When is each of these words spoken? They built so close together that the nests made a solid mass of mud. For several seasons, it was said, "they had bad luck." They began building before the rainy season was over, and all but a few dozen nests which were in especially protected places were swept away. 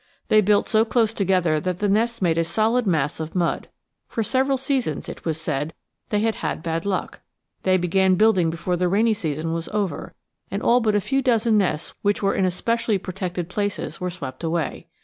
They 0.29 0.41
built 0.41 0.67
so 0.67 0.83
close 0.83 1.13
together 1.13 1.59
that 1.59 1.77
the 1.77 1.87
nests 1.87 2.23
made 2.23 2.39
a 2.39 2.43
solid 2.43 2.87
mass 2.87 3.19
of 3.19 3.35
mud. 3.35 3.67
For 4.07 4.23
several 4.23 4.57
seasons, 4.57 5.07
it 5.07 5.25
was 5.25 5.39
said, 5.39 5.75
"they 6.09 6.21
had 6.21 6.63
bad 6.63 6.87
luck." 6.87 7.21
They 7.61 7.77
began 7.77 8.15
building 8.15 8.49
before 8.49 8.75
the 8.75 8.87
rainy 8.87 9.13
season 9.13 9.53
was 9.53 9.69
over, 9.69 10.15
and 10.49 10.63
all 10.63 10.79
but 10.79 10.95
a 10.95 11.01
few 11.01 11.21
dozen 11.21 11.55
nests 11.59 11.93
which 12.01 12.23
were 12.23 12.33
in 12.33 12.45
especially 12.45 12.97
protected 12.97 13.47
places 13.47 14.01
were 14.01 14.09
swept 14.09 14.43
away. 14.43 14.87